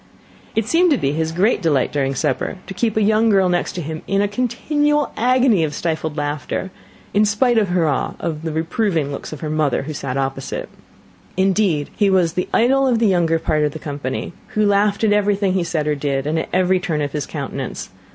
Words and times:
It 0.55 0.65
seemed 0.65 0.89
to 0.89 0.97
be 0.97 1.11
his 1.11 1.31
great 1.31 1.61
delight 1.61 1.91
during 1.91 2.15
supper 2.15 2.57
to 2.65 2.73
keep 2.73 2.97
a 2.97 3.03
young 3.03 3.29
girl 3.29 3.49
next 3.49 3.75
him 3.75 4.01
in 4.07 4.19
a 4.19 4.27
continual 4.27 5.11
agony 5.15 5.63
of 5.63 5.75
stifled 5.75 6.17
laughter, 6.17 6.71
in 7.13 7.23
spite 7.23 7.59
of 7.59 7.67
her 7.69 7.87
awe 7.87 8.15
of 8.19 8.41
the 8.41 8.51
reproving 8.51 9.11
looks 9.11 9.31
of 9.31 9.41
her 9.41 9.49
mother, 9.51 9.83
who 9.83 9.93
sat 9.93 10.17
opposite. 10.17 10.69
Indeed, 11.37 11.91
he 11.95 12.09
was 12.09 12.33
the 12.33 12.49
idol 12.51 12.87
of 12.87 12.97
the 12.97 13.05
younger 13.09 13.37
part 13.37 13.63
of 13.63 13.73
the 13.73 13.77
company, 13.77 14.33
who 14.55 14.65
laughed 14.65 15.03
at 15.03 15.13
everything 15.13 15.53
he 15.53 15.63
said 15.63 15.85
or 15.85 15.93
did, 15.93 16.25
and 16.25 16.39
at 16.39 16.49
every 16.51 16.79
turn 16.79 17.03
of 17.03 17.11
his 17.11 17.27
countenance. 17.27 17.91